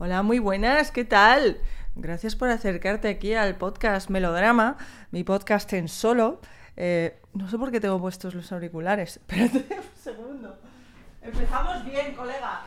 [0.00, 1.58] Hola, muy buenas, ¿qué tal?
[1.96, 4.76] Gracias por acercarte aquí al podcast Melodrama,
[5.10, 6.40] mi podcast en solo.
[6.76, 9.16] Eh, no sé por qué tengo puestos los auriculares.
[9.28, 10.56] Espérate un segundo.
[11.20, 12.62] Empezamos bien, colega.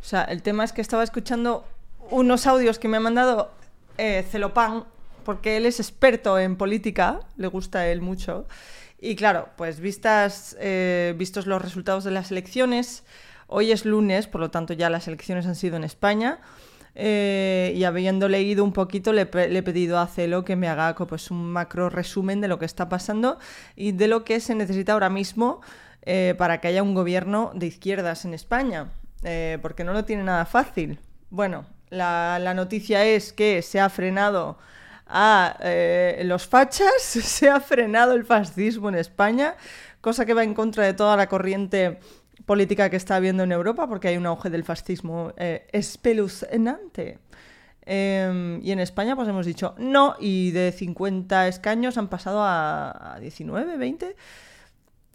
[0.00, 1.66] O sea, el tema es que estaba escuchando
[2.10, 3.52] unos audios que me ha mandado
[3.98, 4.84] eh, Celopan,
[5.26, 8.46] porque él es experto en política, le gusta a él mucho.
[8.98, 13.04] Y claro, pues vistas, eh, vistos los resultados de las elecciones,
[13.48, 16.38] hoy es lunes, por lo tanto ya las elecciones han sido en España.
[16.94, 21.30] eh, y habiendo leído un poquito, le, he pedido a Celo que me haga pues,
[21.30, 23.38] un macro resumen de lo que está pasando
[23.76, 25.60] y de lo que se necesita ahora mismo
[26.02, 28.90] eh, para que haya un gobierno de izquierdas en España,
[29.22, 30.98] eh, porque no lo tiene nada fácil.
[31.30, 34.58] Bueno, la, noticia es que se ha frenado
[35.06, 35.56] a
[36.24, 39.54] los fachas, se ha frenado el fascismo en España,
[40.00, 42.00] cosa que va en contra de toda la corriente
[42.48, 47.20] política que está habiendo en Europa, porque hay un auge del fascismo eh, espeluznante.
[47.86, 53.14] Eh, y en España, pues hemos dicho no, y de 50 escaños han pasado a,
[53.14, 54.16] a 19, 20.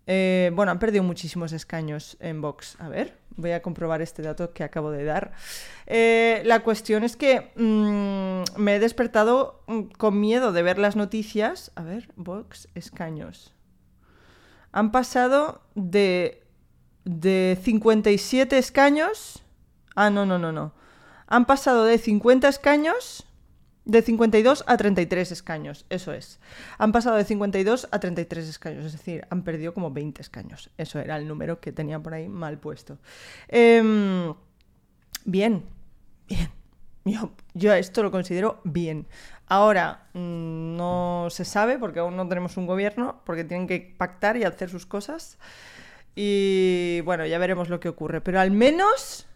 [0.05, 2.75] Eh, bueno, han perdido muchísimos escaños en Vox.
[2.79, 5.31] A ver, voy a comprobar este dato que acabo de dar.
[5.85, 10.95] Eh, la cuestión es que mm, me he despertado mm, con miedo de ver las
[10.95, 11.71] noticias.
[11.75, 13.53] A ver, Vox, escaños.
[14.71, 16.42] Han pasado de,
[17.05, 19.43] de 57 escaños.
[19.95, 20.73] Ah, no, no, no, no.
[21.27, 23.25] Han pasado de 50 escaños.
[23.85, 26.39] De 52 a 33 escaños, eso es.
[26.77, 30.69] Han pasado de 52 a 33 escaños, es decir, han perdido como 20 escaños.
[30.77, 32.97] Eso era el número que tenía por ahí mal puesto.
[33.49, 34.33] Em,
[35.25, 35.65] bien,
[36.29, 36.49] bien.
[37.05, 39.07] Yo, yo esto lo considero bien.
[39.47, 44.37] Ahora, mm, no se sabe porque aún no tenemos un gobierno, porque tienen que pactar
[44.37, 45.37] y hacer sus cosas.
[46.15, 48.21] Y bueno, ya veremos lo que ocurre.
[48.21, 49.27] Pero al menos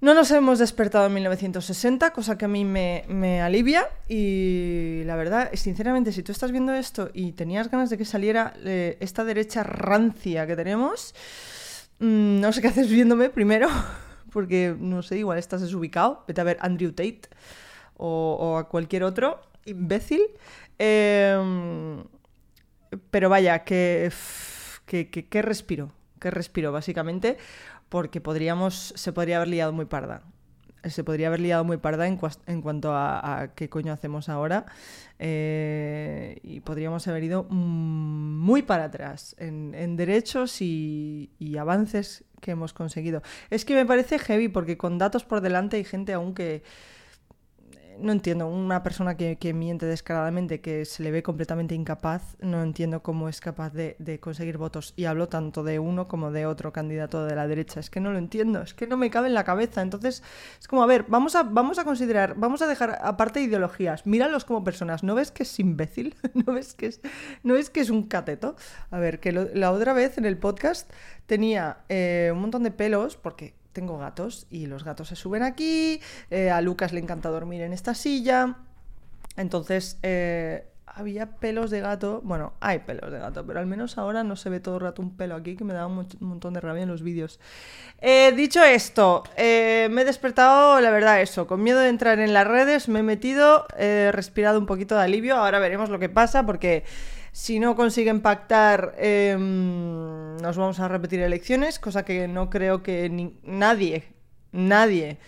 [0.00, 3.88] no nos hemos despertado en 1960, cosa que a mí me, alivia.
[4.08, 8.54] Y la verdad, sinceramente, si tú estás viendo esto y tenías ganas de que saliera
[8.64, 11.16] eh, esta derecha rancia que tenemos,
[11.98, 13.68] mm, no sé qué haces viéndome primero,
[14.32, 16.24] porque no sé, igual estás desubicado.
[16.28, 17.22] Vete a ver Andrew Tate
[17.96, 20.22] o, a cualquier otro imbécil.
[20.78, 22.04] Em,
[23.10, 24.12] pero vaya, que
[25.42, 27.36] respiro, que respiro, básicamente,
[27.88, 30.22] porque podríamos, se podría haber liado muy parda.
[30.84, 34.66] Se podría haber liado muy parda en, en cuanto a, qué coño hacemos ahora.
[35.18, 42.24] eh, y podríamos haber ido mm, muy para atrás en, en derechos y, y avances
[42.40, 43.22] que hemos conseguido.
[43.50, 46.62] Es que me parece heavy porque con datos por delante hay gente aún que,
[48.00, 52.62] no entiendo, una persona que, que miente descaradamente, que se le ve completamente incapaz, no
[52.62, 54.94] entiendo cómo es capaz de, de conseguir votos.
[54.96, 57.80] Y hablo tanto de uno como de otro candidato de la derecha.
[57.80, 59.82] Es que no lo entiendo, es que no me cabe en la cabeza.
[59.82, 60.22] Entonces,
[60.60, 64.44] es como, a ver, vamos a, vamos a considerar, vamos a dejar aparte ideologías, míralos
[64.44, 65.02] como personas.
[65.02, 66.14] ¿No ves que es imbécil?
[66.34, 67.00] ¿No ves que es,
[67.42, 68.56] no ves que es un cateto?
[68.90, 70.90] A ver, que la otra vez en el podcast
[71.26, 76.00] tenía eh, un montón de pelos, porque tengo gatos y los gatos se suben aquí,
[76.32, 78.56] eh, a Lucas le encanta dormir en esta silla,
[79.36, 84.24] entonces eh, había pelos de gato, bueno, hay pelos de gato, pero al menos ahora
[84.24, 86.60] no se ve todo el rato un pelo aquí que me da un, montón de
[86.60, 87.38] rabia en los vídeos.
[88.00, 92.48] Eh, dicho esto, me he despertado, la verdad, eso, con miedo de entrar en las
[92.48, 96.44] redes, me he metido, he respirado un poquito de alivio, ahora veremos lo que pasa
[96.44, 96.82] porque...
[97.32, 103.32] Si no consiguen pactar, em, nos vamos a repetir elecciones, cosa que no creo que
[103.42, 104.04] nadie,
[104.52, 105.18] nadie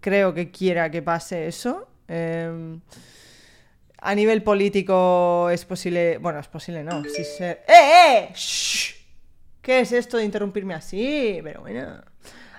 [0.00, 1.88] creo que quiera que pase eso.
[2.08, 2.80] Em,
[4.00, 7.02] a nivel político es posible, bueno, es posible, no.
[7.04, 8.32] ¡Eh, eh!
[9.60, 11.40] ¿Qué es esto de interrumpirme así?
[11.42, 12.02] Pero bueno.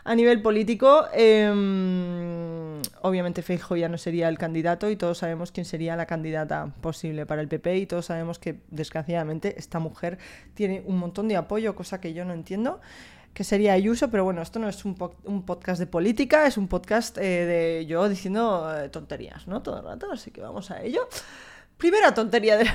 [0.04, 2.59] A nivel político, em,
[3.02, 7.26] obviamente Feijóo ya no sería el candidato y todos sabemos quién sería la candidata posible
[7.26, 10.18] para el PP y todos sabemos que desgraciadamente esta mujer
[10.54, 12.80] tiene un montón de apoyo, cosa que yo no entiendo,
[13.34, 14.96] que sería Ayuso, pero bueno, esto no es un
[15.46, 19.62] podcast de política, es un podcast eh, de yo diciendo eh, tonterías, ¿no?
[19.62, 21.08] Todo el rato, así que vamos a ello.
[21.78, 22.66] Primera tontería de...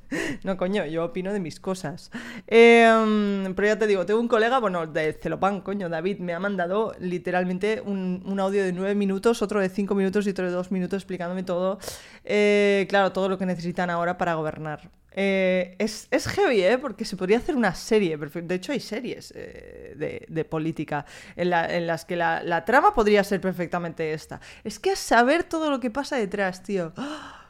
[0.44, 2.10] No, coño, yo opino de mis cosas.
[2.46, 6.38] Em, pero ya te digo, tengo un colega, bueno, de Celopan, coño, David, me ha
[6.40, 10.70] mandado literalmente un, audio de nueve minutos, otro de cinco minutos y otro de dos
[10.72, 11.78] minutos explicándome todo,
[12.24, 14.90] eh, claro, todo lo que necesitan ahora para gobernar.
[15.14, 16.78] Eh, es, es heavy, ¿eh?
[16.78, 21.04] Porque se podría hacer una serie, de hecho hay series eh, de, política
[21.36, 24.40] en, la- en las que la, trama podría ser perfectamente esta.
[24.64, 26.92] Es que a saber todo lo que pasa detrás, tío.
[26.96, 27.41] ¡Ah!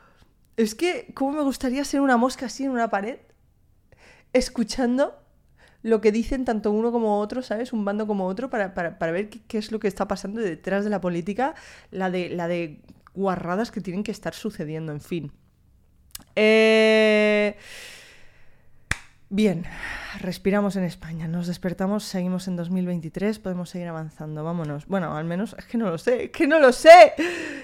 [0.57, 3.19] Es que, ¿cómo me gustaría ser una mosca así en una pared?
[4.33, 5.19] Escuchando
[5.83, 7.73] lo que dicen tanto uno como otro, ¿sabes?
[7.73, 8.69] Un bando como otro, para,
[9.13, 11.55] ver qué, es lo que está pasando detrás de la política,
[11.91, 12.83] la de, la de
[13.15, 15.33] guarradas que tienen que estar sucediendo, en fin.
[16.37, 17.57] Eh...
[19.35, 19.65] Bien,
[20.21, 24.87] respiramos en España, nos despertamos, seguimos en 2023, podemos seguir avanzando, vámonos.
[24.87, 27.15] Bueno, al menos, es que no lo sé, que no lo sé.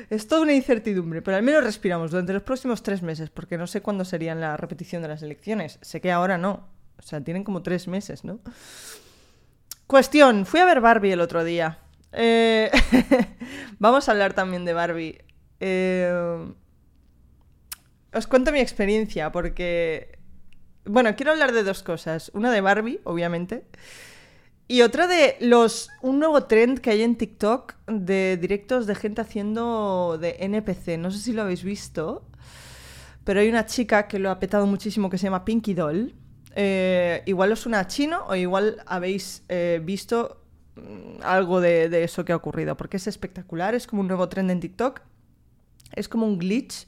[0.08, 3.66] Es toda una incertidumbre, pero al menos respiramos durante los próximos tres meses, porque no
[3.66, 5.78] sé cuándo serían la repetición de las elecciones.
[5.82, 8.40] Sé que ahora no, o sea, tienen como tres meses, ¿no?
[9.86, 11.80] Cuestión, fui a ver Barbie el otro día.
[12.12, 12.70] Eh,
[13.78, 15.18] vamos a hablar también de Barbie.
[15.60, 16.50] Eh,
[18.14, 20.17] os cuento mi experiencia, porque
[20.88, 22.30] bueno, quiero hablar de dos cosas.
[22.34, 23.64] Una de Barbie, obviamente.
[24.66, 25.90] Y otra de los.
[26.02, 30.98] un nuevo trend que hay en TikTok de directos de gente haciendo de NPC.
[30.98, 32.22] No sé si lo habéis visto.
[33.24, 36.14] Pero hay una chica que lo ha petado muchísimo que se llama Pinky Doll.
[36.54, 40.42] Eh, igual os suena chino o igual habéis eh, visto
[40.76, 42.76] mm, algo de, de eso que ha ocurrido.
[42.76, 45.00] Porque es espectacular, es como un nuevo trend en TikTok.
[45.94, 46.86] Es como un glitch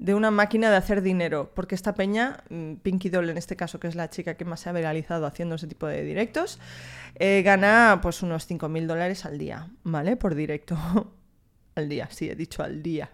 [0.00, 3.78] de una máquina de hacer dinero, porque esta peña, mm, Pinky Doll en este caso,
[3.78, 6.58] que es la chica que más se ha viralizado haciendo ese tipo de directos,
[7.16, 10.16] eh, gana pues unos 5.000 dólares al día, ¿vale?
[10.16, 10.76] Por directo.
[11.74, 13.10] al día, sí, he dicho al día.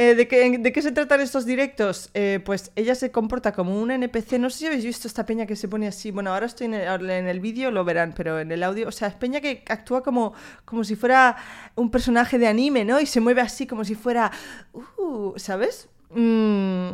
[0.00, 2.10] Eh, ¿de, qué, se tratan estos directos?
[2.14, 4.38] Eh, pues ella se comporta como un NPC.
[4.38, 6.12] No sé si habéis visto esta peña que se pone así.
[6.12, 8.86] Bueno, ahora estoy en el, vídeo, lo verán, pero en el audio.
[8.86, 10.34] O sea, es peña que actúa como,
[10.64, 11.36] como si fuera
[11.74, 13.00] un personaje de anime, ¿no?
[13.00, 14.30] Y se mueve así como si fuera.
[14.72, 15.88] Uh, ¿Sabes?
[16.10, 16.90] Mm,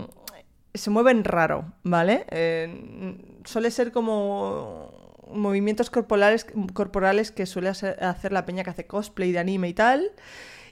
[0.73, 2.25] se mueven raro, ¿vale?
[2.31, 9.31] Eh, suele ser como movimientos corporales, corporales que suele hacer la peña que hace cosplay
[9.31, 10.11] de anime y tal.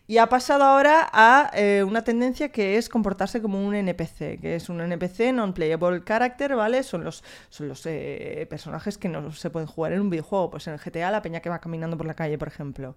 [0.07, 4.57] Y ha pasado ahora a eh, una tendencia que es comportarse como un NPC, que
[4.57, 6.83] es un NPC, non-playable character, ¿vale?
[6.83, 10.67] Son los, son los eh, personajes que no se pueden jugar en un videojuego, pues
[10.67, 12.97] en el GTA la peña que va caminando por la calle, por ejemplo.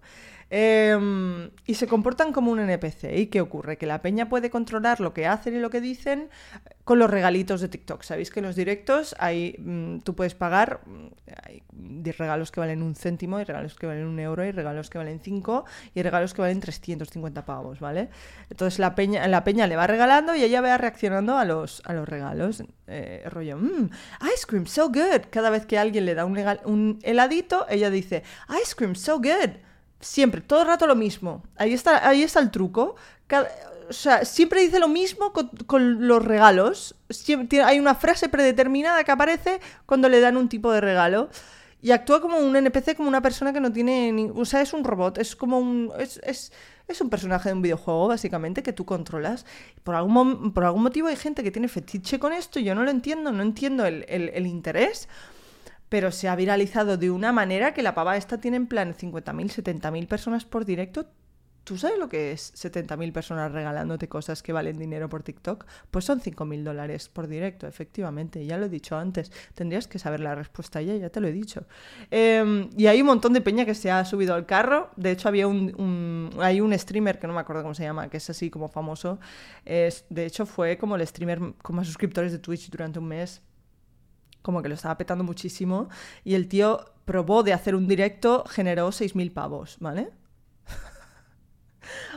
[0.49, 3.17] Em, y se comportan como un NPC.
[3.17, 3.77] ¿Y qué ocurre?
[3.77, 6.29] Que la peña puede controlar lo que hacen y lo que dicen
[6.85, 8.03] con los regalitos de TikTok.
[8.03, 11.07] Sabéis que en los directos hay, mm, tú puedes pagar, mm,
[11.43, 11.63] hay
[12.11, 15.19] regalos que valen un céntimo, hay regalos que valen un euro, hay regalos que valen
[15.19, 15.65] cinco
[15.95, 18.09] y hay regalos que valen 350 pavos, ¿vale?
[18.51, 21.93] Entonces la peña, la peña le va regalando y ella va reaccionando a los, a
[21.93, 22.63] los regalos.
[22.85, 23.89] Eh, rollo, mmm,
[24.33, 25.25] ice cream, so good.
[25.31, 28.23] Cada vez que alguien le da un, un heladito, ella dice,
[28.61, 29.57] ice cream, so good.
[29.99, 31.43] Siempre, todo el rato lo mismo.
[31.55, 32.95] Ahí está, ahí está el truco.
[33.89, 36.95] O sea, siempre dice lo mismo con, los regalos.
[37.63, 41.29] Hay una frase predeterminada que aparece cuando le dan un tipo de regalo.
[41.81, 44.31] Y actúa como un NPC, como una persona que no tiene...
[44.33, 45.91] O sea, es un robot, es como un...
[45.99, 46.51] Es, es,
[46.87, 49.45] es, un personaje de un videojuego, básicamente, que tú controlas.
[49.83, 52.83] Por algún, por algún motivo hay gente que tiene fetiche con esto y yo no
[52.83, 55.07] lo entiendo, no entiendo el, el, el interés
[55.87, 59.79] pero se ha viralizado de una manera que la pava esta tiene en plan 50.000,
[59.79, 61.05] 70.000 personas por directo.
[61.65, 65.65] ¿Tú sabes lo que es 70.000 personas regalándote cosas que valen dinero por TikTok?
[65.89, 68.45] Pues son 5.000 dólares por directo, efectivamente.
[68.45, 69.31] Ya lo he dicho antes.
[69.55, 71.65] Tendrías que saber la respuesta ya, ya te lo he dicho.
[72.11, 74.91] Em, y hay un montón de peña que se ha subido al carro.
[74.95, 78.17] De hecho, había un, hay un streamer que no me acuerdo cómo se llama, que
[78.17, 79.19] es así como famoso.
[79.65, 83.41] Es, de hecho, fue como el streamer con más suscriptores de Twitch durante un mes
[84.43, 85.89] como que lo estaba petando muchísimo,
[86.23, 90.11] y el tío probó de hacer un directo, generó 6.000 pavos, ¿vale?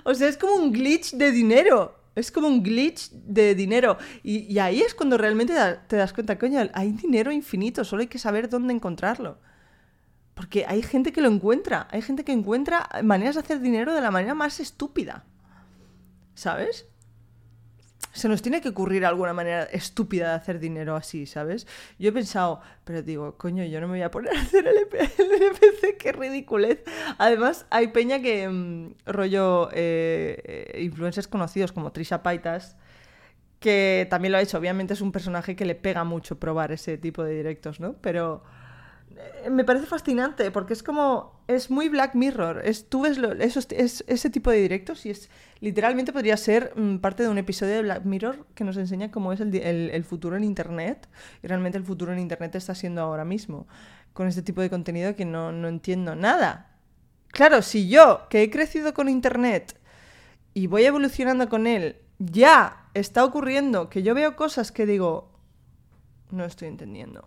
[0.05, 1.95] O sea, es como un glitch de dinero.
[2.15, 3.97] Es como un glitch de dinero.
[4.25, 5.55] Y, ahí es cuando realmente
[5.87, 9.39] te das cuenta, coño, hay dinero infinito, solo hay que saber dónde encontrarlo.
[10.35, 14.01] Porque hay gente que lo encuentra, hay gente que encuentra maneras de hacer dinero de
[14.01, 15.25] la manera más estúpida.
[16.35, 16.87] ¿Sabes?
[18.19, 21.67] Se nos tiene que ocurrir alguna manera estúpida de hacer dinero así, ¿sabes?
[21.99, 24.77] Yo he pensado, pero digo, coño, yo no me voy a poner a hacer el,
[24.77, 26.83] NPC, qué ridiculez.
[27.19, 32.77] Además, hay peña que, mm, rollo, eh, influencers conocidos como Trisha Paitas,
[33.61, 34.59] que también lo ha hecho.
[34.59, 37.95] Obviamente es un personaje que le pega mucho probar ese tipo de directos, ¿no?
[37.95, 38.43] Pero
[39.45, 41.39] eh, me parece fascinante porque es como.
[41.47, 42.63] Es muy Black Mirror.
[42.65, 43.19] Es, tú ves
[43.71, 45.31] es, ese tipo de directos y es.
[45.61, 49.33] Literalmente podría ser mm, parte de un episodio de Black Mirror que nos enseña cómo
[49.33, 51.09] es el, futuro en Internet.
[51.43, 53.67] Y realmente el futuro en Internet está siendo ahora mismo.
[54.13, 56.77] Con este tipo de contenido que no, no entiendo nada.
[57.29, 59.79] Claro, si yo, que he crecido con Internet
[60.55, 65.33] y voy evolucionando con él, ya está ocurriendo que yo veo cosas que digo.
[66.31, 67.25] No estoy entendiendo.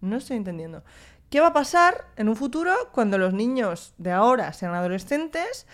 [0.00, 0.82] No estoy entendiendo.
[1.30, 5.66] ¿Qué va a pasar en un futuro cuando los niños de ahora sean adolescentes,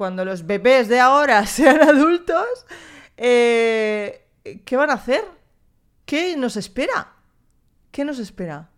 [0.00, 2.64] cuando los bebés de ahora sean adultos?
[3.18, 4.30] Eh,
[4.64, 5.22] ¿Qué van a hacer?
[6.06, 7.12] ¿Qué nos espera?
[7.90, 8.70] ¿Qué nos espera?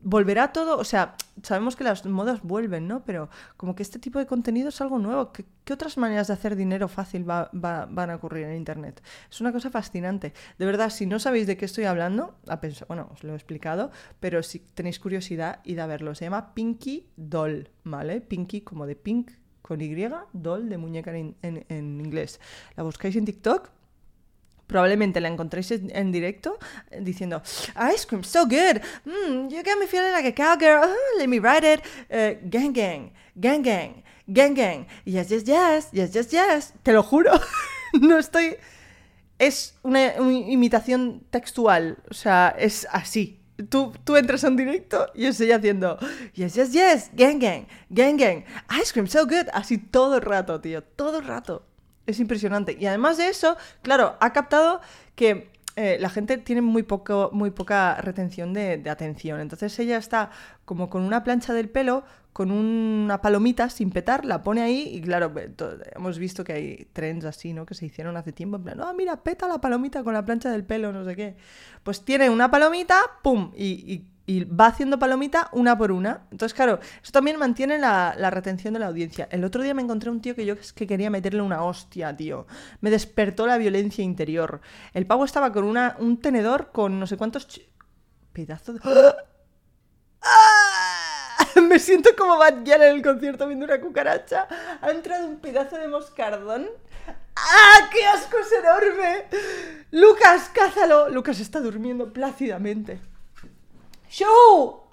[0.00, 3.04] volverá todo, o sea, sabemos que las modas vuelven, ¿no?
[3.04, 5.32] Pero como que este tipo de contenido es algo nuevo.
[5.32, 9.02] ¿Qué, otras maneras de hacer dinero fácil van a ocurrir en Internet?
[9.30, 10.32] Es una cosa fascinante.
[10.58, 12.38] De verdad, si no sabéis de qué estoy hablando,
[12.86, 16.14] bueno, os lo he explicado, pero si tenéis curiosidad, id a verlo.
[16.14, 18.20] Se llama Pinky Doll, ¿vale?
[18.20, 19.32] Pinky como de pink
[19.68, 21.36] con Y, doll de muñeca en,
[21.68, 22.40] inglés.
[22.74, 23.70] La buscáis en TikTok
[24.66, 26.58] probablemente la encontréis en, directo
[26.90, 27.42] eh, diciendo
[27.94, 28.80] ice cream so good.
[29.04, 30.84] Mm, you got me feeling like a cowgirl.
[30.84, 31.80] Uh, let me write it.
[32.10, 34.86] Uh, gang gang gang gang gang gang.
[35.04, 36.72] Yes yes yes yes yes yes.
[36.82, 37.32] Te lo juro
[38.00, 38.56] no estoy
[39.38, 43.37] es una, imitación textual o sea es así
[43.68, 45.98] Tú, tú, entras a un directo y yo estoy haciendo
[46.34, 48.44] yes, yes, yes, gang, gang, gang, gang,
[48.80, 51.64] ice cream so good, así todo el rato, tío, todo el rato.
[52.06, 52.76] Es impresionante.
[52.78, 54.80] Y además de eso, claro, ha captado
[55.14, 55.50] que
[55.80, 59.38] eh, la gente tiene muy, poco, muy poca retención de, atención.
[59.38, 60.30] Entonces ella está
[60.64, 62.02] como con una plancha del pelo,
[62.38, 65.32] con una palomita sin petar, la pone ahí y claro,
[65.96, 67.66] hemos visto que hay trends así, ¿no?
[67.66, 70.48] Que se hicieron hace tiempo, en plan, no, mira, peta la palomita con la plancha
[70.48, 71.34] del pelo, no sé qué.
[71.82, 73.50] Pues tiene una palomita, ¡pum!
[73.56, 76.28] y va haciendo palomita una por una.
[76.30, 79.26] Entonces, claro, eso también mantiene la, retención de la audiencia.
[79.32, 82.46] El otro día me encontré un tío que yo que quería meterle una hostia, tío.
[82.80, 84.60] Me despertó la violencia interior.
[84.94, 87.48] El pavo estaba con una, un tenedor con no sé cuántos...
[88.32, 88.80] Pedazos de...
[90.22, 90.57] ¡Ah!
[91.62, 94.48] Me siento como Bad en el concierto viendo una cucaracha.
[94.80, 96.68] Ha entrado un pedazo de moscardón.
[97.36, 97.88] ¡Ah!
[97.92, 99.24] ¡Qué asco es enorme!
[99.92, 101.08] Lucas, cázalo.
[101.08, 103.00] Lucas está durmiendo plácidamente.
[104.08, 104.88] ¡Show!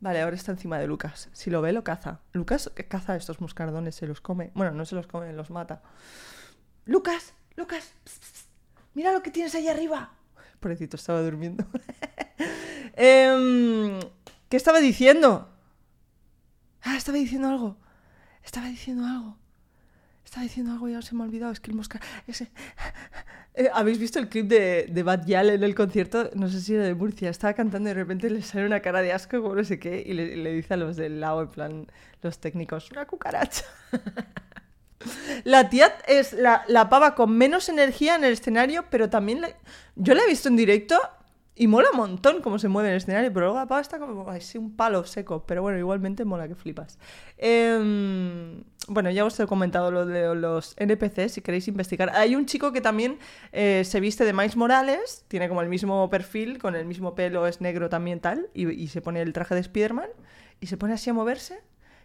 [0.00, 1.28] Vale, ahora está encima de Lucas.
[1.32, 2.20] Si lo ve, lo caza.
[2.32, 4.50] Lucas caza estos moscardones, se los come.
[4.54, 5.82] Bueno, no se los come, los mata.
[6.86, 7.94] Lucas, Lucas,
[8.94, 10.12] mira lo que tienes ahí arriba.
[10.60, 11.66] Pobrecito, estaba durmiendo.
[12.96, 13.98] Em,
[14.48, 15.48] ¿Qué estaba diciendo?
[16.82, 17.76] Ah, estaba diciendo algo.
[18.44, 19.36] Estaba diciendo algo.
[20.24, 21.52] Estaba diciendo algo y ahora se me ha olvidado.
[21.52, 22.00] Es que el moscar...
[22.26, 22.50] Ese...
[23.56, 26.28] Eh, ¿Habéis visto el clip de, de Bad en el concierto?
[26.34, 27.30] No sé si era de Murcia.
[27.30, 30.12] Estaba cantando y de repente le sale una cara de asco, no sé qué, y
[30.12, 31.86] le, dice a los del lado, en plan,
[32.20, 33.64] los técnicos, una cucaracha.
[35.44, 39.42] La tía es la, la, pava con menos energía en el escenario, pero también
[39.96, 40.98] yo la he visto en directo
[41.56, 43.98] y mola un montón cómo se mueve en el escenario, pero luego la pava está
[43.98, 45.44] como así un palo seco.
[45.46, 46.98] Pero bueno, igualmente mola que flipas.
[47.38, 52.10] Em, bueno, ya os he comentado lo de los NPCs, si queréis investigar.
[52.10, 53.18] Hay un chico que también
[53.52, 57.46] eh, se viste de Miles Morales, tiene como el mismo perfil, con el mismo pelo,
[57.46, 60.08] es negro también tal, y, y se pone el traje de Spider-Man
[60.60, 61.62] y se pone así a moverse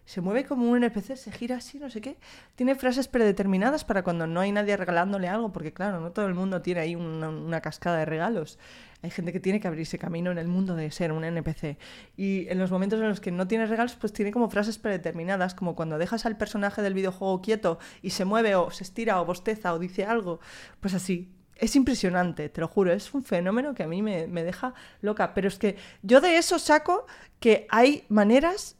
[0.09, 2.17] se mueve como un NPC, se gira así, no sé qué.
[2.55, 6.33] Tiene frases predeterminadas para cuando no hay nadie regalándole algo, porque claro, no todo el
[6.33, 8.57] mundo tiene ahí una, cascada de regalos.
[9.01, 11.77] Hay gente que tiene que abrirse camino en el mundo de ser un NPC.
[12.17, 15.55] Y en los momentos en los que no tiene regalos, pues tiene como frases predeterminadas,
[15.55, 19.25] como cuando dejas al personaje del videojuego quieto y se mueve o se estira o
[19.25, 20.41] bosteza o dice algo.
[20.81, 24.43] Pues así, es impresionante, te lo juro, es un fenómeno que a mí me, me,
[24.43, 25.33] deja loca.
[25.33, 27.05] Pero es que yo de eso saco
[27.39, 28.75] que hay maneras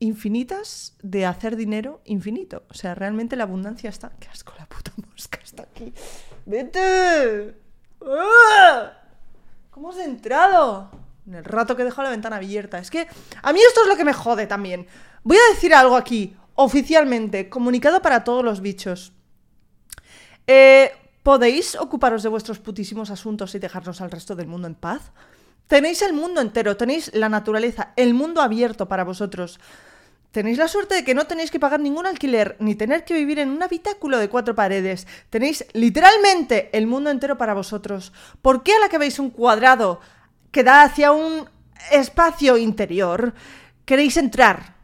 [0.00, 2.64] infinitas de hacer dinero infinito.
[2.70, 4.10] O sea, realmente la abundancia está...
[4.18, 5.92] ¡Qué asco la puta mosca está aquí!
[6.44, 7.54] ¡Vete!
[8.02, 9.03] ¡Ah!
[9.74, 10.88] ¿Cómo has entrado?
[11.26, 12.78] En el rato que he dejado la ventana abierta.
[12.78, 13.08] Es que
[13.42, 14.86] a mí esto es lo que me jode también.
[15.24, 19.12] Voy a decir algo aquí, oficialmente, comunicado para todos los bichos.
[20.46, 20.92] Eh,
[21.24, 25.10] ¿Podéis ocuparos de vuestros putísimos asuntos y dejarnos al resto del mundo en paz?
[25.66, 29.58] Tenéis el mundo entero, tenéis la naturaleza, el mundo abierto para vosotros.
[30.34, 33.38] Tenéis la suerte de que no tenéis que pagar ningún alquiler ni tener que vivir
[33.38, 35.06] en un habitáculo de cuatro paredes.
[35.30, 38.12] Tenéis literalmente el mundo entero para vosotros.
[38.42, 40.00] ¿Por qué a la que veis un cuadrado
[40.50, 41.48] que da hacia un
[41.92, 43.32] espacio interior
[43.84, 44.74] queréis entrar?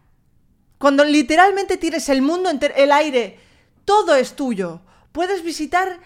[0.78, 3.40] Cuando literalmente tienes el mundo entero, el aire,
[3.85, 4.83] todo es tuyo.
[5.11, 5.99] Puedes visitar...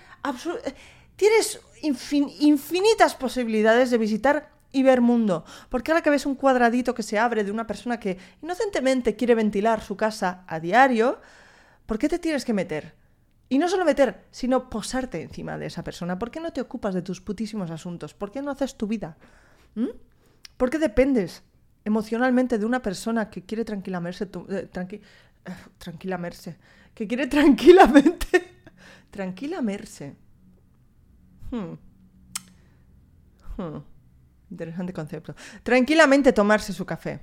[1.16, 5.44] Tienes infinitas posibilidades de visitar y ver mundo.
[5.70, 9.34] Porque ahora que ves un cuadradito que se abre de una persona que inocentemente quiere
[9.36, 11.20] ventilar su casa a diario,
[11.86, 12.94] ¿por qué te tienes que meter?
[13.48, 16.18] Y no solo meter, sino posarte encima de esa persona.
[16.18, 18.14] ¿Por qué no te ocupas de tus putísimos asuntos?
[18.14, 19.16] ¿Por qué no haces tu vida?
[19.76, 19.90] ¿Mm?
[20.56, 21.44] ¿Por qué dependes
[21.84, 24.28] emocionalmente de una persona que quiere tranquilamerse?
[24.48, 24.68] Eh,
[25.78, 26.56] tranquilamerse.
[26.94, 28.56] Que quiere tranquilamente.
[29.12, 30.16] tranquilamerse.
[31.52, 31.74] Hmm.
[33.56, 33.93] Hmm.
[34.50, 35.34] Interesante concepto.
[35.62, 37.20] Tranquilamente tomarse su café.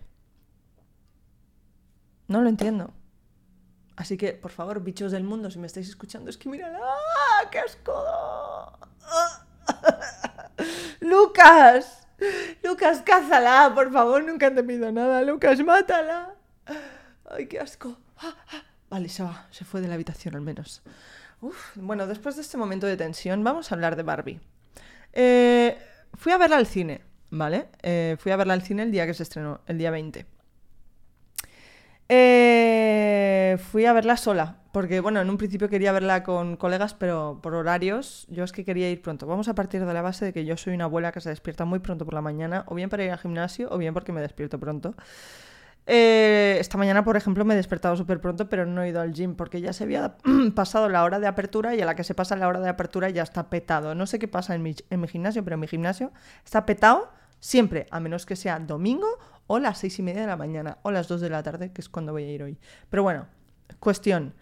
[2.28, 2.94] No lo entiendo.
[3.96, 7.50] Así que, por favor, bichos del mundo, si me estáis escuchando, es que mirad, ¡ah!
[7.52, 8.80] ¡Qué asco!
[11.02, 12.08] ¡Lucas!
[12.64, 15.22] Lucas, cázala, por favor, nunca te pido nada.
[15.24, 16.36] Lucas, mátala.
[17.30, 17.98] Ay, qué asco.
[18.18, 18.64] Ah, ah.
[18.90, 20.82] Vale, se va, se fue de la habitación al menos.
[21.40, 24.42] Uf, bueno, después de este momento de tensión, vamos a hablar de Barbie.
[25.14, 25.78] Eh,
[26.14, 27.02] fui a verla al cine,
[27.32, 27.70] ¿vale?
[27.82, 30.26] Eh, fui a verla al cine el día que se estrenó, el día 20.
[32.14, 37.40] Eh, fui a verla sola, porque bueno, en un principio quería verla con colegas, pero
[37.42, 39.26] por horarios, yo es que quería ir pronto.
[39.28, 41.64] Vamos a partir de la base de que yo soy una abuela que se despierta
[41.64, 44.20] muy pronto por la mañana, o bien para ir al gimnasio, o bien porque me
[44.22, 44.94] despierto pronto.
[45.88, 49.14] Eh, esta mañana, por ejemplo, me he despertado súper pronto, pero no he ido al
[49.14, 50.18] gym porque ya se había
[50.56, 53.10] pasado la hora de apertura y a la que se pasa la hora de apertura
[53.10, 53.96] ya está petado.
[53.96, 56.12] No sé qué pasa en mi, en mi gimnasio, pero en mi gimnasio
[56.44, 57.10] está petado
[57.42, 60.92] siempre, a menos que sea domingo o las seis y media de la mañana o
[60.92, 62.58] las dos de la tarde, que es cuando voy a ir hoy.
[62.90, 63.28] Pero bueno,
[63.80, 64.34] cuestión.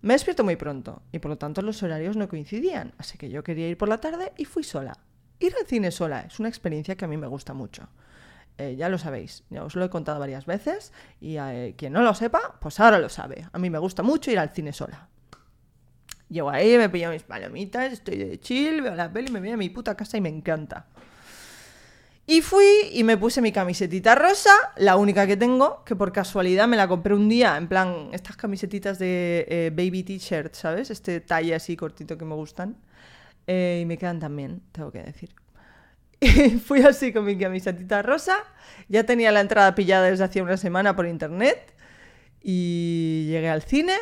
[0.00, 3.42] Me despierto muy pronto y por lo tanto los horarios no coincidían, así que yo
[3.42, 4.96] quería ir por la tarde y fui sola.
[5.38, 7.88] Ir al cine sola es una experiencia que a mí me gusta mucho.
[8.56, 12.02] Eh, ya lo sabéis, ya os lo he contado varias veces y eh, quien no
[12.02, 13.48] lo sepa, pues ahora lo sabe.
[13.52, 15.08] A mí me gusta mucho ir al cine sola.
[16.28, 19.56] Llego ahí, me pillo mis palomitas, estoy de chill, veo la peli, me voy a
[19.56, 20.86] mi puta casa y me encanta.
[22.26, 26.66] Y fui y me puse mi camisetita rosa, la única que tengo, que por casualidad
[26.66, 30.90] me la compré un día, en plan, estas camisetitas de eh, baby t-shirt, ¿sabes?
[30.90, 32.76] Este talle así cortito que me gustan.
[33.46, 35.30] y me quedan también, tengo que decir.
[36.20, 38.36] Y fui así con mi camiseta rosa.
[38.88, 41.74] Ya tenía la entrada pillada desde hacía una semana por internet.
[42.42, 43.94] Y llegué al cine,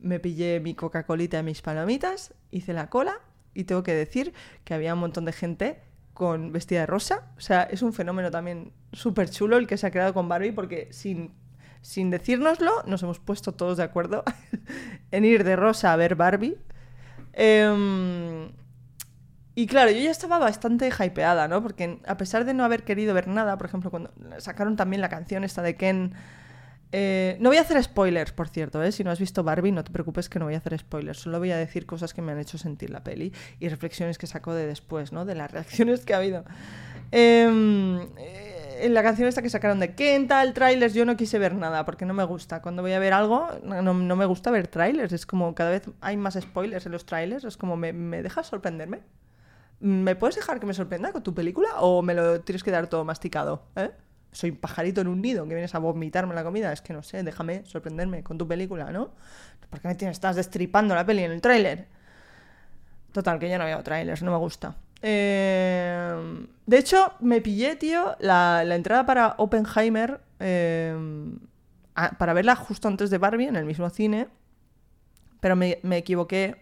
[0.00, 3.20] me pillé mi Coca-Colita y mis palomitas, hice la cola
[3.54, 4.32] y tengo que decir
[4.64, 5.80] que había un montón de gente
[6.14, 7.24] con vestida de rosa.
[7.36, 10.52] O sea, es un fenómeno también súper chulo el que se ha creado con Barbie
[10.52, 11.32] porque sin,
[11.82, 14.24] sin decírnoslo nos hemos puesto todos de acuerdo
[15.10, 16.56] en ir de rosa a ver Barbie.
[17.34, 18.48] Eh,
[19.56, 21.62] y claro, yo ya estaba bastante hypeada, ¿no?
[21.62, 25.08] Porque a pesar de no haber querido ver nada, por ejemplo, cuando sacaron también la
[25.08, 26.14] canción esta de Ken...
[26.92, 28.92] Eh, no voy a hacer spoilers, por cierto, ¿eh?
[28.92, 31.18] Si no has visto Barbie, no te preocupes que no voy a hacer spoilers.
[31.18, 34.26] Solo voy a decir cosas que me han hecho sentir la peli y reflexiones que
[34.26, 35.24] saco de después, ¿no?
[35.24, 36.44] De las reacciones que ha habido.
[37.10, 41.38] Em, eh, en la canción esta que sacaron de Ken, tal, trailers, yo no quise
[41.38, 42.62] ver nada porque no me gusta.
[42.62, 45.12] Cuando voy a ver algo, no, no me gusta ver trailers.
[45.12, 47.44] Es como cada vez hay más spoilers en los trailers.
[47.44, 49.00] Es como, ¿me, me dejas sorprenderme?
[49.80, 52.86] ¿Me puedes dejar que me sorprenda con tu película o me lo tienes que dar
[52.86, 53.66] todo masticado?
[53.76, 53.90] ¿eh?
[54.34, 56.72] Soy un pajarito en un nido que vienes a vomitarme la comida.
[56.72, 59.12] Es que no sé, déjame sorprenderme con tu película, ¿no?
[59.70, 61.86] ¿Por qué me tienes, estás destripando la peli en el tráiler?
[63.12, 64.74] Total, que ya no veo trailers, no me gusta.
[65.00, 70.96] Eh, de hecho, me pillé, tío, la, entrada para Oppenheimer eh,
[72.18, 74.26] para verla justo antes de Barbie en el mismo cine,
[75.38, 76.56] pero me, me equivoqué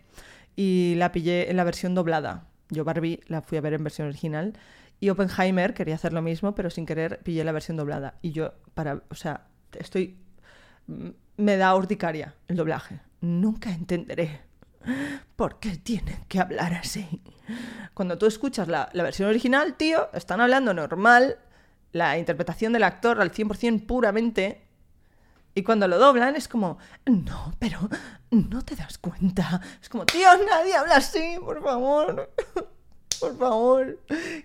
[0.56, 2.44] y la pillé en la versión doblada.
[2.68, 4.52] Yo Barbie la fui a ver en versión original
[5.02, 8.20] y Oppenheimer quería hacer lo mismo, pero sin querer pillé la versión doblada.
[8.22, 10.16] Y yo, para, o sea, estoy...
[11.36, 13.00] Me da urticaria el doblaje.
[13.20, 14.42] Nunca entenderé
[15.34, 17.20] por qué tienen que hablar así.
[17.94, 21.36] Cuando tú escuchas la, la versión original, tío, están hablando normal,
[21.90, 24.68] la interpretación del actor al 100% puramente
[25.52, 27.80] y cuando lo doblan es como, no, pero
[28.30, 29.60] no te das cuenta.
[29.82, 32.32] Es como, tío, nadie habla así, por favor.
[33.22, 33.98] Por favor,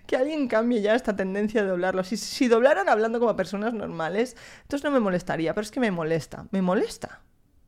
[0.06, 2.04] que alguien cambie ya esta tendencia de doblarlo.
[2.04, 5.92] Si, si doblaran hablando como personas normales, entonces no me molestaría, pero es que me
[5.92, 7.22] molesta, me molesta,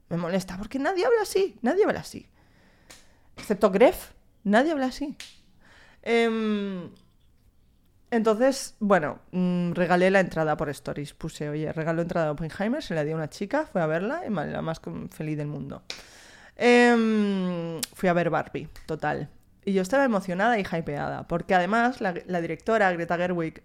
[0.10, 2.28] me molesta, porque nadie habla así, nadie habla así.
[3.38, 4.12] Excepto Gref,
[4.43, 5.15] nadie habla así.
[6.04, 6.89] Eh,
[8.12, 11.13] entonces, bueno, mm, regalé la entrada por Stories.
[11.13, 14.24] Puse, oye, regalo entrada a Oppenheimer, se la di a una chica, fue a verla
[14.28, 15.84] y la más feliz del mundo.
[16.56, 19.30] Em, fui a ver Barbie, total.
[19.65, 23.62] Y yo estaba emocionada y hypeada, porque además la, directora, Greta Gerwig,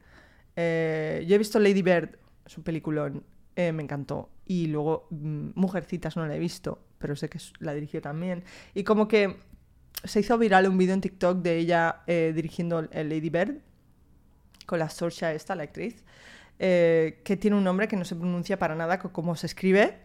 [0.56, 3.24] eh, yo he visto Lady Bird, su peliculón,
[3.56, 4.30] eh, me encantó.
[4.46, 8.44] Y luego mm, Mujercitas no la he visto, pero sé que la dirigió también.
[8.74, 9.38] Y como que
[10.02, 13.60] se hizo viral un vídeo en TikTok de ella eh, dirigiendo Lady Bird
[14.66, 16.02] con la Sorcia esta, la actriz,
[16.58, 19.98] eh, que tiene un nombre que no se pronuncia para nada como se escribe,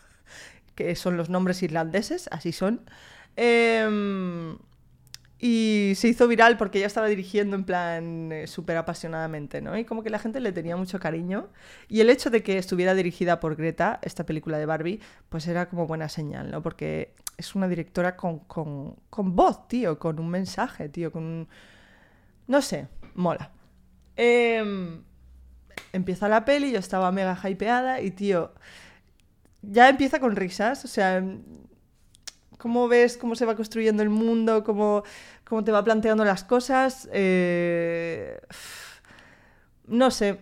[0.74, 2.82] que son los nombres irlandeses, así son.
[3.36, 4.58] Em,
[5.48, 9.78] y se hizo viral porque ella estaba dirigiendo en plan eh, súper apasionadamente, ¿no?
[9.78, 11.50] Y como que la gente le tenía mucho cariño.
[11.88, 15.68] Y el hecho de que estuviera dirigida por Greta, esta película de Barbie, pues era
[15.68, 16.62] como buena señal, ¿no?
[16.62, 21.46] Porque es una directora con, con, con voz, tío, con un mensaje, tío, con...
[22.48, 23.52] No sé, mola.
[24.16, 25.04] Em,
[25.92, 28.52] empieza la peli, yo estaba mega hypeada y tío,
[29.62, 31.22] ya empieza con risas, o sea,
[32.58, 35.02] cómo ves cómo se va construyendo el mundo, cómo,
[35.44, 37.08] cómo te va planteando las cosas.
[37.12, 38.40] Eh,
[39.86, 40.40] no sé,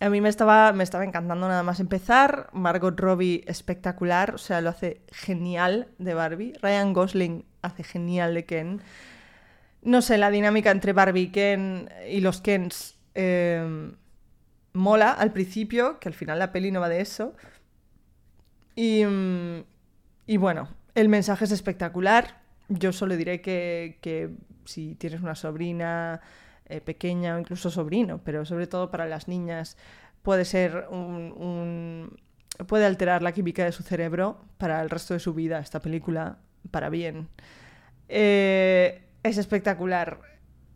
[0.00, 2.50] a mí me estaba, me estaba encantando nada más empezar.
[2.52, 6.52] Margot Robbie espectacular, o sea, lo hace genial de Barbie.
[6.60, 8.82] Ryan Gosling hace genial de Ken.
[9.82, 13.92] No sé, la dinámica entre Barbie y Ken y los Kens eh,
[14.72, 17.34] mola al principio, que al final la peli no va de eso.
[18.76, 19.04] Y,
[20.26, 22.40] y bueno, el mensaje es espectacular.
[22.68, 24.30] Yo solo diré que, que
[24.64, 26.20] si tienes una sobrina
[26.66, 29.76] eh, pequeña o incluso sobrino, pero sobre todo para las niñas
[30.22, 32.16] puede ser un,
[32.66, 36.38] puede alterar la química de su cerebro para el resto de su vida esta película
[36.70, 37.28] para bien.
[38.08, 40.20] Eh, es espectacular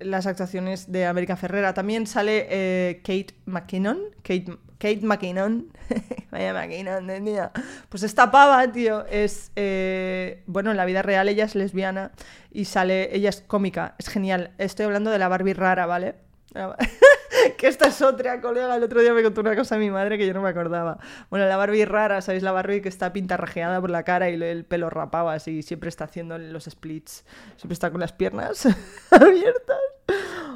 [0.01, 1.75] las actuaciones de América Ferrera.
[1.75, 3.99] También sale eh, Kate McKinnon.
[4.23, 5.73] Kate, Kate McKinnon.
[6.31, 7.51] Vaya McKinnon, de
[7.89, 9.51] Pues esta pava, tío, es.
[9.57, 12.13] Eh, bueno, en la vida real ella es lesbiana
[12.53, 13.15] y sale.
[13.15, 14.53] Ella es cómica, es genial.
[14.59, 16.15] Estoy hablando de la Barbie rara, ¿vale?
[17.59, 18.77] que esta es otra, colega.
[18.77, 20.99] El otro día me contó una cosa a mi madre que yo no me acordaba.
[21.31, 22.43] Bueno, la Barbie rara, ¿sabéis?
[22.43, 25.63] La Barbie que está pintarrajeada por la cara y el pelo rapado así.
[25.63, 27.25] Siempre está haciendo los splits.
[27.57, 28.67] Siempre está con las piernas
[29.11, 29.79] abiertas.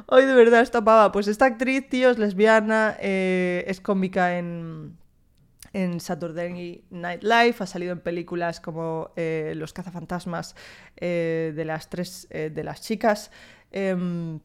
[0.07, 1.11] Ay, de verdad, esta pava.
[1.11, 4.97] Pues esta actriz, tío, es lesbiana, eh, es cómica en,
[5.73, 10.55] en Saturday Night Live, ha salido en películas como eh, Los cazafantasmas
[10.97, 13.31] eh, de las tres de las chicas.
[13.71, 14.39] Em,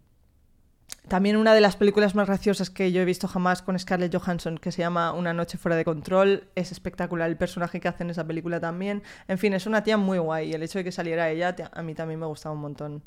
[1.08, 4.58] también una de las películas más graciosas que yo he visto jamás con Scarlett Johansson,
[4.58, 6.48] que se llama Una noche fuera de control.
[6.54, 9.02] Es espectacular el personaje que hace en esa película también.
[9.26, 10.50] En fin, es una tía muy guay.
[10.50, 13.02] Y el hecho de que saliera ella, a mí también me gustaba un montón.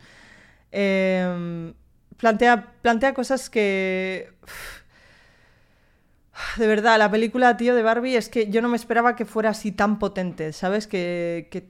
[0.71, 1.73] Em,
[2.17, 4.33] plantea, plantea cosas que...
[6.57, 9.51] De verdad, la película, tío, de Barbie es que yo no me esperaba que fuera
[9.51, 10.87] así tan potente, ¿sabes?
[10.87, 11.61] Que, que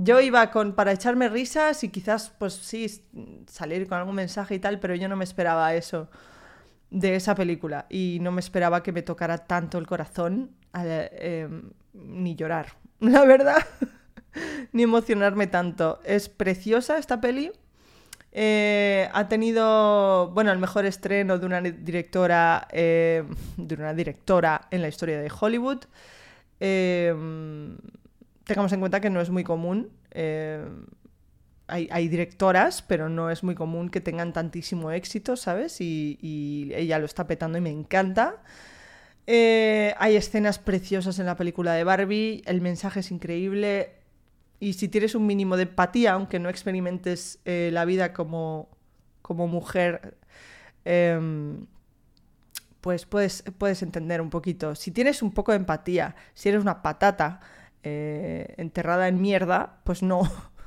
[0.00, 2.86] yo iba con para echarme risas y quizás, pues sí,
[3.48, 6.08] salir con algún mensaje y tal, pero yo no me esperaba eso
[6.90, 12.36] de esa película y no me esperaba que me tocara tanto el corazón em, ni
[12.36, 13.66] llorar, la verdad,
[14.72, 16.00] ni emocionarme tanto.
[16.04, 17.50] Es preciosa esta peli.
[18.32, 23.24] Eh, ha tenido, bueno, el mejor estreno de una directora, eh,
[23.56, 25.84] de una directora en la historia de Hollywood.
[26.60, 27.14] Eh,
[28.44, 29.90] tengamos en cuenta que no es muy común.
[31.70, 35.80] Hay, directoras, pero no es muy común que tengan tantísimo éxito, ¿sabes?
[35.80, 38.36] Y, ella lo está petando y me encanta.
[39.26, 43.97] Hay escenas preciosas en la película de Barbie, el mensaje es increíble.
[44.60, 48.68] Y si tienes un mínimo de empatía, aunque no experimentes eh, la vida como,
[49.22, 50.18] como mujer,
[50.84, 51.66] em,
[52.80, 54.74] pues puedes, puedes entender un poquito.
[54.74, 57.40] Si tienes un poco de empatía, si eres una patata,
[57.82, 60.22] eh, enterrada en mierda, pues no.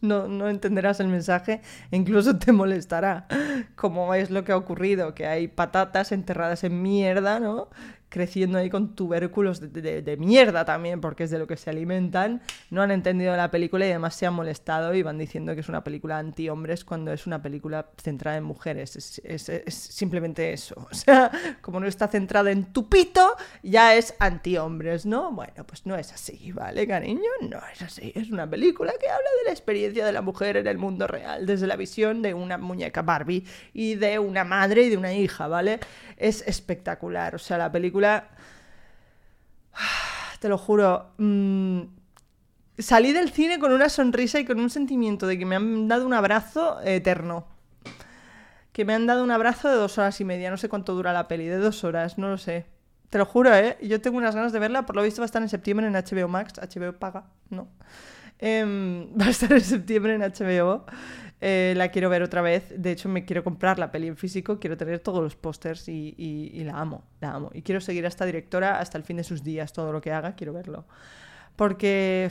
[0.00, 3.26] No, no, entenderás el mensaje e incluso te molestará,
[3.74, 7.68] como es lo que ha ocurrido, que hay patatas enterradas en mierda, ¿no?
[8.08, 12.82] Creciendo ahí con tubérculos de, mierda también, porque es de lo que se alimentan, no
[12.82, 15.84] han entendido la película y además se han molestado y van diciendo que es una
[15.84, 19.20] película anti-hombres cuando es una película centrada en mujeres.
[19.22, 20.74] Es, simplemente eso.
[20.98, 25.30] O sea, como no está centrada en tu pito, ya es anti-hombres, ¿no?
[25.30, 27.30] Bueno, pues no es así, ¿vale, cariño?
[27.42, 28.12] No es así.
[28.16, 31.46] Es una película que habla de la experiencia de la mujer en el mundo real,
[31.46, 35.46] desde la visión de una muñeca Barbie y de una madre y de una hija,
[35.46, 35.78] ¿vale?
[36.16, 37.34] Es espectacular.
[37.34, 37.97] O sea, la película
[40.40, 41.80] te lo juro, mm,
[42.78, 46.06] salí del cine con una sonrisa y con un sentimiento de que me han dado
[46.06, 47.46] un abrazo eterno.
[48.72, 51.12] Que me han dado un abrazo de dos horas y media, no sé cuánto dura
[51.12, 52.66] la peli, de dos horas, no lo sé.
[53.10, 53.78] Te lo juro, ¿eh?
[53.82, 55.94] Yo tengo unas ganas de verla, por lo visto va a estar en septiembre en
[55.94, 57.68] HBO Max, HBO paga, ¿no?
[58.38, 60.84] Em, va a estar en septiembre en HBO.
[61.40, 62.72] Eh, la quiero ver otra vez.
[62.76, 66.62] De hecho, me quiero comprar la peli en físico, quiero tener todos los pósters y,
[66.64, 67.50] la amo, la amo.
[67.54, 70.12] Y quiero seguir a esta directora hasta el fin de sus días, todo lo que
[70.12, 70.86] haga, quiero verlo.
[71.56, 72.30] Porque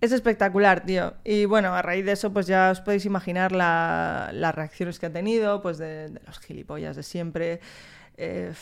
[0.00, 1.14] es espectacular, tío.
[1.24, 5.12] Y bueno, a raíz de eso, pues ya os podéis imaginar las reacciones que ha
[5.12, 7.60] tenido, pues de, los gilipollas de siempre.
[8.16, 8.52] Eh,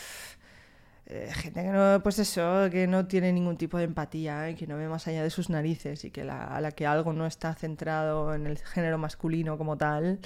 [1.11, 4.67] eh, gente que no, pues eso, que no tiene ningún tipo de empatía, y que
[4.67, 7.55] no ve más allá de sus narices y que a la que algo no está
[7.55, 10.19] centrado en el género masculino como tal,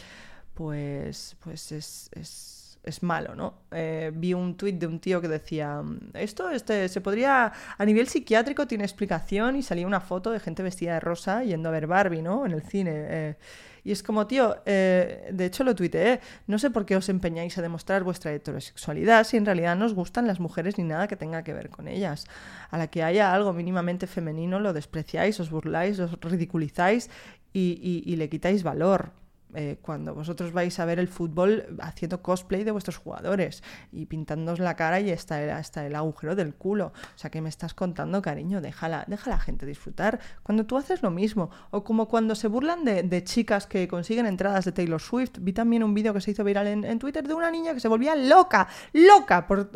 [0.55, 3.55] pues, pues es, es, es malo, ¿no?
[3.71, 5.83] Eh, vi un tuit de un tío que decía,
[6.15, 10.65] esto este, se podría, a nivel psiquiátrico tiene explicación y salía una foto de gente
[10.65, 12.45] vestida de rosa yendo a ver Barbie, ¿no?
[12.45, 13.37] En el cine.
[13.85, 17.59] Y es como, tío, eh, de hecho lo tuiteé, no sé por qué os empeñáis
[17.59, 21.17] a demostrar vuestra heterosexualidad si en realidad no os gustan las mujeres ni nada que
[21.17, 22.27] tenga que ver con ellas.
[22.71, 27.11] A la que haya algo mínimamente femenino lo despreciáis, os burláis, os ridiculizáis
[27.53, 29.11] y, le quitáis valor.
[29.55, 33.63] Eh, cuando vosotros vais a ver el fútbol haciendo cosplay de vuestros jugadores
[33.93, 36.93] y pintándoos la cara y hasta el, hasta el agujero del culo.
[37.15, 38.61] O sea, ¿qué me estás contando, cariño?
[38.61, 40.21] Déjala, deja la gente disfrutar.
[40.43, 44.65] Cuando tú haces lo mismo, o como cuando se burlan de, chicas que consiguen entradas
[44.65, 45.39] de Taylor Swift.
[45.41, 47.89] Vi también un vídeo que se hizo viral en, Twitter de una niña que se
[47.89, 49.69] volvía loca, loca, por,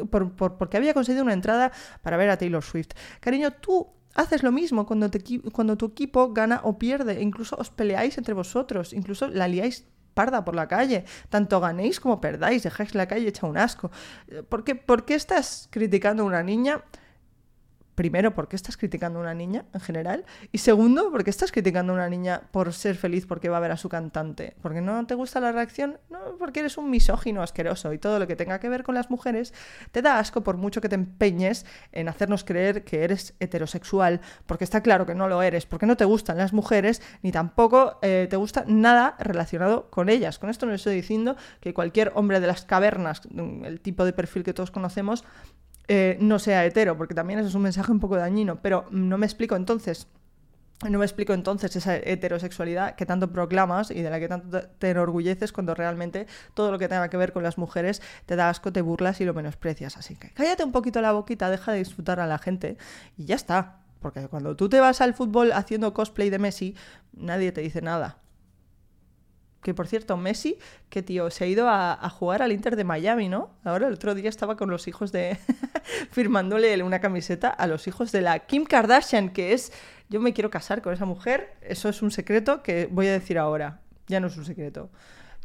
[0.57, 2.91] porque había conseguido una entrada para ver a Taylor Swift.
[3.21, 5.11] Cariño, tú haces lo mismo cuando,
[5.52, 7.22] cuando tu equipo gana o pierde.
[7.22, 11.05] Incluso os peleáis entre vosotros, incluso la liáis parda por la calle.
[11.29, 13.90] Tanto ganéis como perdáis, dejáis la calle hecha un asco.
[14.48, 16.83] ¿Por qué, ¿Por qué estás criticando a una niña?
[17.97, 20.25] Primero, ¿por qué estás criticando a una niña en general?
[20.53, 23.61] Y segundo, ¿por qué estás criticando a una niña por ser feliz porque va a
[23.61, 24.55] ver a su cantante?
[24.63, 25.99] ¿Porque no te gusta la reacción?
[26.11, 29.11] No, porque eres un misógino asqueroso y todo lo que tenga que ver con las
[29.11, 29.53] mujeres
[29.91, 34.65] te da asco por mucho que te empeñes en hacernos creer que eres heterosexual, porque
[34.65, 38.27] está claro que no lo eres, porque no te gustan las mujeres ni tampoco eh,
[38.29, 40.39] te gusta nada relacionado con ellas.
[40.39, 43.23] Con esto no estoy diciendo que cualquier hombre de las cavernas,
[43.65, 45.25] el tipo de perfil que todos conocemos,
[45.88, 49.18] eh, no sea hetero, porque también eso es un mensaje un poco dañino, pero no
[49.18, 50.09] me explico entonces.
[50.87, 54.90] No me explico entonces esa heterosexualidad que tanto proclamas y de la que tanto te
[54.90, 58.72] enorgulleces cuando realmente todo lo que tenga que ver con las mujeres te da asco,
[58.72, 59.96] te burlas y lo menosprecias.
[59.96, 62.77] Así que cállate un poquito la boquita, deja de disfrutar a la gente
[63.16, 63.79] y ya está.
[64.01, 66.75] Porque cuando tú te vas al fútbol haciendo cosplay de Messi,
[67.14, 68.18] nadie te dice nada.
[69.66, 73.29] Que por cierto, Messi, que tío, se ha ido a, jugar al Inter de Miami,
[73.29, 73.50] ¿no?
[73.64, 75.38] Ahora el otro día estaba con los hijos de.
[76.12, 79.72] firmándole una camiseta a los hijos de la Kim Kardashian, que es.
[80.09, 81.57] Yo me quiero casar con esa mujer.
[81.62, 83.81] Eso es un secreto que voy a decir ahora.
[84.07, 84.88] Ya no es un secreto.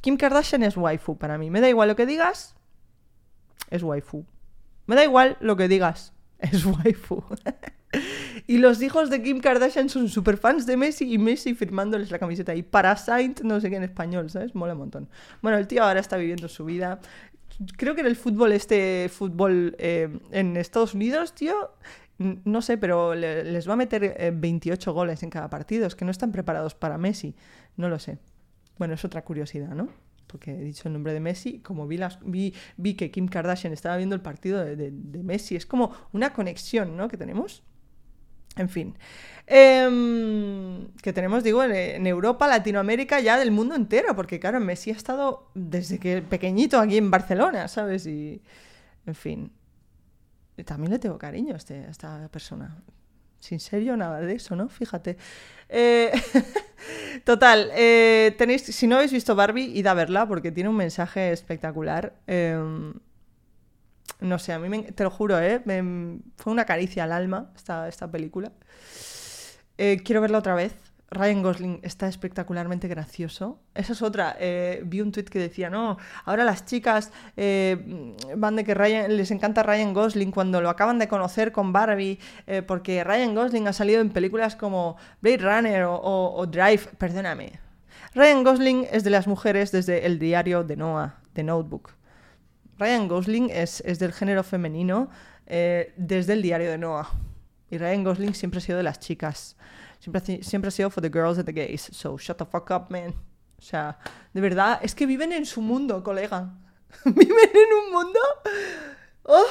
[0.01, 1.49] Kim Kardashian es waifu para mí.
[1.49, 2.53] Me da igual lo que digas.
[3.71, 4.23] Es waifu.
[4.85, 6.13] Me da igual lo que digas.
[6.37, 7.23] Es waifu.
[8.47, 12.19] Y los hijos de Kim Kardashian son super fans de Messi y Messi firmándoles la
[12.19, 12.55] camiseta.
[12.55, 14.55] Y Parasite, no sé qué en español, ¿sabes?
[14.55, 15.09] Mola un montón.
[15.41, 16.99] Bueno, el tío ahora está viviendo su vida.
[17.77, 21.71] Creo que en el fútbol, este fútbol eh, en Estados Unidos, tío,
[22.17, 25.85] no sé, pero les va a meter 28 eh, goles en cada partido.
[25.85, 27.35] Es que no están preparados para Messi.
[27.77, 28.17] No lo sé.
[28.77, 29.89] Bueno, es otra curiosidad, ¿no?
[30.27, 33.73] Porque he dicho el nombre de Messi, como vi, las, vi, vi que Kim Kardashian
[33.73, 34.91] estaba viendo el partido de
[35.23, 37.09] Messi, es como una conexión, ¿no?
[37.09, 37.63] Que tenemos.
[38.57, 38.95] En fin.
[39.47, 44.95] Em, que tenemos, digo, en, Europa, Latinoamérica, ya del mundo entero, porque claro, Messi ha
[44.95, 48.05] estado desde que pequeñito aquí en Barcelona, ¿sabes?
[48.05, 48.41] Y,
[49.05, 49.51] en fin.
[50.65, 52.77] también le tengo cariño a, este, esta persona.
[53.39, 54.69] Sin serio, nada de eso, ¿no?
[54.69, 55.17] Fíjate.
[55.67, 56.11] Eh,
[57.25, 61.31] total, eh, tenéis, si no habéis visto Barbie, id a verla porque tiene un mensaje
[61.31, 62.13] espectacular.
[64.19, 65.61] No sé, a mí te lo juro, ¿eh?
[66.37, 68.51] fue una caricia al alma esta, esta película.
[69.77, 70.75] Eh, quiero verla otra vez.
[71.09, 73.59] Ryan Gosling está espectacularmente gracioso.
[73.73, 74.37] Esa es otra.
[74.39, 79.31] Eh, vi un tweet que decía, no, ahora las chicas van de que Ryan, les
[79.31, 82.17] encanta Ryan Gosling cuando lo acaban de conocer con Barbie,
[82.65, 86.87] porque Ryan Gosling ha salido en películas como Blade Runner o, Drive.
[86.97, 87.59] Perdóname.
[88.13, 92.00] Ryan Gosling es de las mujeres desde el diario de Noah, de Notebook.
[92.81, 95.11] Ryan Gosling es, del género femenino
[95.45, 97.11] eh, desde el diario de Noah.
[97.69, 99.55] Y Ryan Gosling siempre ha sido de las chicas.
[99.99, 101.89] Siempre, siempre ha sido for the girls and the gays.
[101.91, 103.13] So shut the fuck up, man.
[103.59, 103.99] O sea,
[104.33, 106.55] de verdad, es que viven en su mundo, colega.
[107.05, 108.19] viven en un mundo
[109.23, 109.45] oh,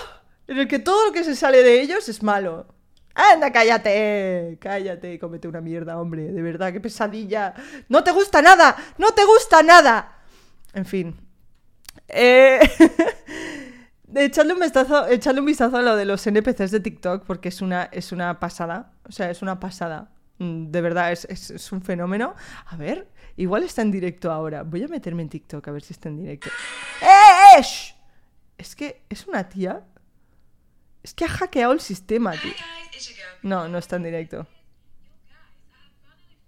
[0.48, 2.66] en el que todo lo que se sale de ellos es malo.
[3.14, 7.54] Anda, cállate, cállate, cómete una mierda, hombre, de verdad, qué pesadilla.
[7.88, 10.18] No te gusta nada, no te gusta nada.
[10.72, 11.29] En fin,
[12.08, 12.60] eh,
[14.06, 15.06] un vistazo,
[15.38, 18.92] un vistazo a lo de los NPCs de TikTok porque es una, es una pasada.
[19.08, 20.10] O sea, es una pasada.
[20.38, 22.34] Mm, de verdad, es, un fenómeno.
[22.66, 24.62] A ver, igual está en directo ahora.
[24.62, 26.48] Voy a meterme en TikTok a ver si está en directo.
[27.02, 27.64] ¡Eh, eh!
[28.58, 29.84] Es que es una tía.
[31.02, 32.52] Es que ha hackeado el sistema, tío.
[33.42, 34.46] No, no está en directo.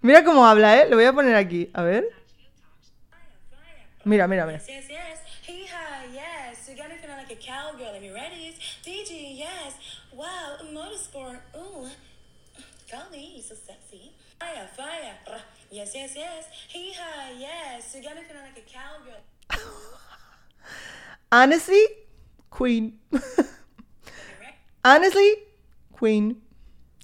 [0.02, 0.88] Mira cómo habla, ¿eh?
[0.90, 1.70] Lo voy a poner aquí.
[1.72, 2.04] A ver.
[4.04, 4.60] Mira, mira, mira.
[7.36, 7.94] Cowgirl.
[7.96, 9.74] If you're ready, DG, yes.
[10.12, 11.40] Wow, motorsport.
[11.56, 11.88] Ooh.
[12.92, 14.12] You're so sexy.
[14.38, 15.16] Fire, fire.
[15.70, 16.44] Yes, yes, yes.
[16.68, 17.94] Hee ha, yes.
[17.94, 19.22] You got me feeling like a cowgirl.
[21.32, 21.82] Honestly,
[22.50, 22.98] Queen.
[24.84, 25.32] Honestly,
[25.98, 26.42] Queen.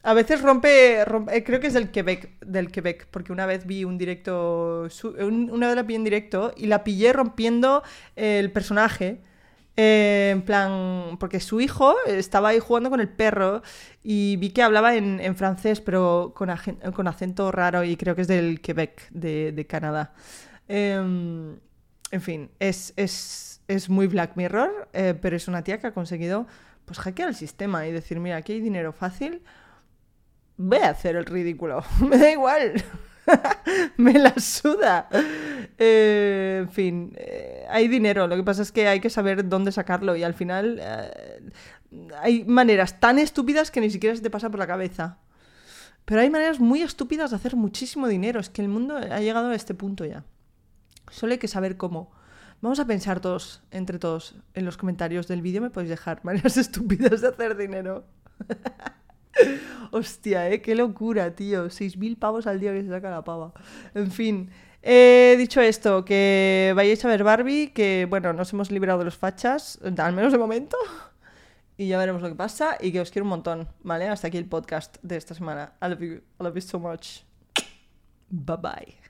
[0.03, 3.67] A veces rompe, rompe, eh, creo que es del Quebec, del Quebec, porque una vez
[3.67, 4.89] vi un directo,
[5.21, 7.83] una vez la vi en directo y la pillé rompiendo
[8.15, 9.21] el personaje
[9.81, 13.63] eh, en plan, porque su hijo estaba ahí jugando con el perro
[14.03, 16.51] y vi que hablaba en, francés, pero con,
[16.93, 20.15] con, acento raro y creo que es del Quebec, de, Canadá.
[20.67, 21.61] Em,
[22.11, 25.95] en fin, es, es, es, muy Black Mirror, eh, pero es una tía que ha
[25.95, 26.49] conseguido
[26.85, 29.45] pues hackear el sistema y decir, mira, aquí hay dinero fácil,
[30.57, 32.83] voy a hacer el ridículo, me da igual.
[33.97, 35.09] me la suda.
[35.79, 37.13] Eh, en fin,
[37.69, 40.79] hay dinero, lo que pasa es que hay que saber dónde sacarlo y al final
[40.81, 41.51] eh,
[42.21, 45.19] hay maneras tan estúpidas que ni siquiera se te pasa por la cabeza.
[46.05, 48.41] Pero hay maneras muy estúpidas de hacer muchísimo dinero.
[48.41, 50.25] Es que el mundo ha llegado a este punto ya.
[51.11, 52.11] Solo hay que saber cómo.
[52.61, 56.57] Vamos a pensar todos, entre todos, en los comentarios del vídeo me podéis dejar maneras
[56.57, 58.05] estúpidas de hacer dinero.
[59.93, 60.61] Hostia, ¿eh?
[60.61, 61.67] Qué locura, tío.
[61.67, 63.53] 6.000 pavos al día que se saca la pava.
[63.95, 64.51] En fin.
[64.91, 69.19] He dicho esto, que vayáis a ver Barbie, que bueno, nos hemos librado de los
[69.19, 70.79] fachas, al menos de momento.
[71.77, 74.09] Y ya veremos lo que pasa y que os quiero un montón, ¿vale?
[74.09, 75.75] Hasta aquí el podcast de esta semana.
[75.83, 77.19] I love you, I love you so much.
[78.31, 79.08] Bye bye.